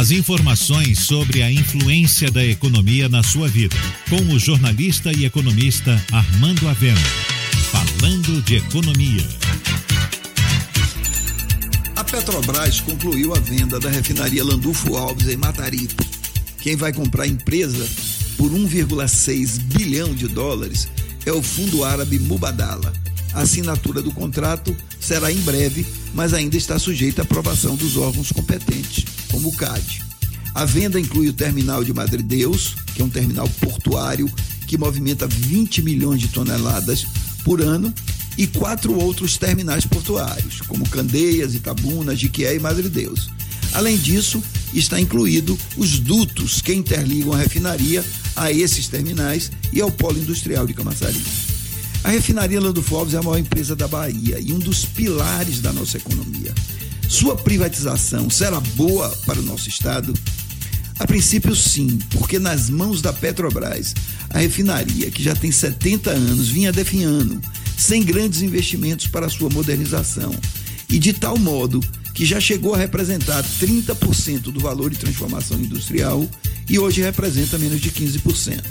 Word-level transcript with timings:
As 0.00 0.10
informações 0.10 1.00
sobre 1.00 1.42
a 1.42 1.52
influência 1.52 2.30
da 2.30 2.42
economia 2.42 3.06
na 3.06 3.22
sua 3.22 3.46
vida, 3.48 3.76
com 4.08 4.32
o 4.32 4.38
jornalista 4.38 5.12
e 5.12 5.26
economista 5.26 6.02
Armando 6.10 6.66
Avena. 6.70 6.98
Falando 7.70 8.40
de 8.40 8.56
economia. 8.56 9.22
A 11.96 12.02
Petrobras 12.02 12.80
concluiu 12.80 13.34
a 13.34 13.40
venda 13.40 13.78
da 13.78 13.90
refinaria 13.90 14.42
Landulfo 14.42 14.96
Alves 14.96 15.28
em 15.28 15.36
Mataripe. 15.36 16.02
Quem 16.62 16.76
vai 16.76 16.94
comprar 16.94 17.24
a 17.24 17.28
empresa 17.28 17.86
por 18.38 18.50
1,6 18.50 19.58
bilhão 19.64 20.14
de 20.14 20.28
dólares 20.28 20.88
é 21.26 21.32
o 21.32 21.42
fundo 21.42 21.84
árabe 21.84 22.18
Mubadala. 22.18 22.90
A 23.34 23.42
assinatura 23.42 24.00
do 24.00 24.12
contrato 24.12 24.74
será 24.98 25.30
em 25.30 25.40
breve, 25.40 25.86
mas 26.14 26.32
ainda 26.32 26.56
está 26.56 26.78
sujeita 26.78 27.20
à 27.20 27.24
aprovação 27.24 27.76
dos 27.76 27.98
órgãos 27.98 28.32
competentes, 28.32 29.04
como 29.30 29.48
o 29.48 29.56
CAD. 29.56 30.02
A 30.54 30.64
venda 30.64 30.98
inclui 30.98 31.28
o 31.28 31.32
terminal 31.32 31.84
de 31.84 31.92
Madre 31.92 32.22
Deus, 32.22 32.74
que 32.94 33.02
é 33.02 33.04
um 33.04 33.08
terminal 33.08 33.48
portuário 33.60 34.30
que 34.66 34.78
movimenta 34.78 35.26
20 35.26 35.82
milhões 35.82 36.20
de 36.20 36.28
toneladas 36.28 37.06
por 37.44 37.60
ano, 37.60 37.92
e 38.36 38.46
quatro 38.46 38.98
outros 38.98 39.36
terminais 39.36 39.84
portuários, 39.84 40.60
como 40.62 40.88
Candeias, 40.88 41.54
Itabuna, 41.54 42.16
Jiquié 42.16 42.54
e 42.54 42.60
Madre 42.60 42.88
Deus. 42.88 43.28
Além 43.72 43.96
disso, 43.96 44.42
está 44.72 45.00
incluído 45.00 45.58
os 45.76 45.98
dutos 45.98 46.60
que 46.62 46.72
interligam 46.72 47.32
a 47.32 47.36
refinaria 47.36 48.04
a 48.34 48.50
esses 48.50 48.88
terminais 48.88 49.50
e 49.72 49.80
ao 49.80 49.90
polo 49.90 50.18
industrial 50.18 50.66
de 50.66 50.74
Camaçari. 50.74 51.20
A 52.02 52.08
refinaria 52.08 52.60
Lando 52.60 52.82
Forbes 52.82 53.14
é 53.14 53.18
a 53.18 53.22
maior 53.22 53.38
empresa 53.38 53.76
da 53.76 53.86
Bahia 53.86 54.38
e 54.40 54.52
um 54.52 54.58
dos 54.58 54.84
pilares 54.84 55.60
da 55.60 55.72
nossa 55.72 55.98
economia. 55.98 56.54
Sua 57.10 57.34
privatização 57.34 58.30
será 58.30 58.60
boa 58.60 59.08
para 59.26 59.40
o 59.40 59.42
nosso 59.42 59.68
estado? 59.68 60.14
A 60.96 61.04
princípio, 61.08 61.56
sim, 61.56 61.98
porque 62.10 62.38
nas 62.38 62.70
mãos 62.70 63.02
da 63.02 63.12
Petrobras, 63.12 63.92
a 64.30 64.38
refinaria, 64.38 65.10
que 65.10 65.20
já 65.20 65.34
tem 65.34 65.50
70 65.50 66.08
anos, 66.08 66.48
vinha 66.48 66.70
definhando, 66.70 67.40
sem 67.76 68.04
grandes 68.04 68.42
investimentos 68.42 69.08
para 69.08 69.28
sua 69.28 69.50
modernização, 69.50 70.32
e 70.88 71.00
de 71.00 71.12
tal 71.12 71.36
modo 71.36 71.80
que 72.14 72.24
já 72.24 72.40
chegou 72.40 72.74
a 72.74 72.78
representar 72.78 73.42
30% 73.42 74.42
do 74.42 74.60
valor 74.60 74.88
de 74.88 74.98
transformação 74.98 75.58
industrial 75.58 76.24
e 76.68 76.78
hoje 76.78 77.02
representa 77.02 77.58
menos 77.58 77.80
de 77.80 77.90
15%. 77.90 78.62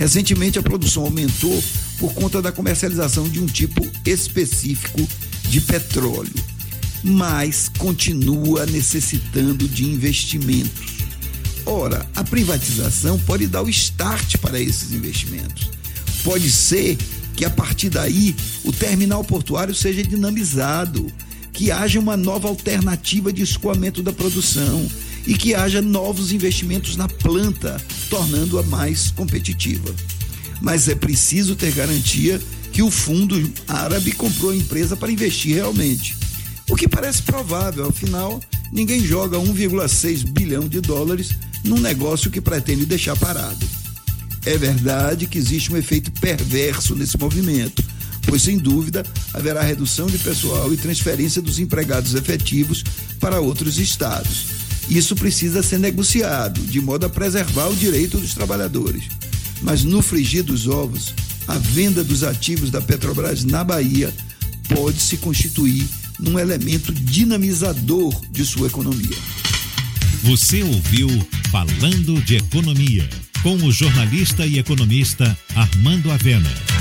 Recentemente, 0.00 0.58
a 0.58 0.62
produção 0.62 1.04
aumentou 1.04 1.62
por 2.00 2.12
conta 2.12 2.42
da 2.42 2.50
comercialização 2.50 3.28
de 3.28 3.38
um 3.40 3.46
tipo 3.46 3.86
específico 4.04 5.08
de 5.48 5.60
petróleo, 5.60 6.57
mas 7.02 7.70
continua 7.78 8.66
necessitando 8.66 9.68
de 9.68 9.84
investimentos. 9.84 10.98
Ora, 11.64 12.08
a 12.14 12.24
privatização 12.24 13.18
pode 13.18 13.46
dar 13.46 13.62
o 13.62 13.68
start 13.68 14.38
para 14.38 14.60
esses 14.60 14.92
investimentos. 14.92 15.70
Pode 16.24 16.50
ser 16.50 16.96
que 17.36 17.44
a 17.44 17.50
partir 17.50 17.90
daí 17.90 18.34
o 18.64 18.72
terminal 18.72 19.22
portuário 19.22 19.74
seja 19.74 20.02
dinamizado, 20.02 21.06
que 21.52 21.70
haja 21.70 22.00
uma 22.00 22.16
nova 22.16 22.48
alternativa 22.48 23.32
de 23.32 23.42
escoamento 23.42 24.02
da 24.02 24.12
produção 24.12 24.88
e 25.26 25.34
que 25.34 25.54
haja 25.54 25.82
novos 25.82 26.32
investimentos 26.32 26.96
na 26.96 27.08
planta, 27.08 27.80
tornando-a 28.08 28.62
mais 28.62 29.10
competitiva. 29.10 29.94
Mas 30.60 30.88
é 30.88 30.94
preciso 30.94 31.54
ter 31.54 31.72
garantia 31.72 32.40
que 32.72 32.82
o 32.82 32.90
fundo 32.90 33.52
árabe 33.66 34.12
comprou 34.12 34.50
a 34.50 34.56
empresa 34.56 34.96
para 34.96 35.12
investir 35.12 35.54
realmente. 35.54 36.16
O 36.68 36.76
que 36.76 36.86
parece 36.86 37.22
provável, 37.22 37.86
afinal, 37.86 38.40
ninguém 38.70 39.04
joga 39.04 39.38
1,6 39.38 40.24
bilhão 40.30 40.68
de 40.68 40.80
dólares 40.80 41.30
num 41.64 41.80
negócio 41.80 42.30
que 42.30 42.40
pretende 42.40 42.84
deixar 42.84 43.16
parado. 43.16 43.66
É 44.44 44.56
verdade 44.56 45.26
que 45.26 45.38
existe 45.38 45.72
um 45.72 45.76
efeito 45.76 46.10
perverso 46.12 46.94
nesse 46.94 47.18
movimento, 47.18 47.82
pois 48.26 48.42
sem 48.42 48.58
dúvida 48.58 49.04
haverá 49.32 49.62
redução 49.62 50.06
de 50.06 50.18
pessoal 50.18 50.72
e 50.72 50.76
transferência 50.76 51.40
dos 51.40 51.58
empregados 51.58 52.14
efetivos 52.14 52.84
para 53.18 53.40
outros 53.40 53.78
estados. 53.78 54.46
Isso 54.88 55.14
precisa 55.16 55.62
ser 55.62 55.78
negociado, 55.78 56.60
de 56.60 56.80
modo 56.80 57.06
a 57.06 57.10
preservar 57.10 57.68
o 57.68 57.76
direito 57.76 58.18
dos 58.18 58.34
trabalhadores. 58.34 59.04
Mas 59.60 59.84
no 59.84 60.00
frigir 60.00 60.42
dos 60.42 60.66
ovos, 60.66 61.14
a 61.46 61.58
venda 61.58 62.04
dos 62.04 62.22
ativos 62.22 62.70
da 62.70 62.80
Petrobras 62.80 63.44
na 63.44 63.64
Bahia 63.64 64.14
pode 64.68 65.00
se 65.00 65.16
constituir 65.16 65.86
num 66.18 66.38
elemento 66.38 66.92
dinamizador 66.92 68.14
de 68.30 68.44
sua 68.44 68.66
economia. 68.66 69.16
Você 70.22 70.62
ouviu 70.62 71.08
Falando 71.50 72.20
de 72.24 72.36
Economia, 72.36 73.08
com 73.42 73.54
o 73.56 73.72
jornalista 73.72 74.44
e 74.44 74.58
economista 74.58 75.36
Armando 75.54 76.10
Avena. 76.10 76.77